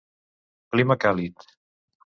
Clima 0.73 0.99
càlid. 1.05 1.47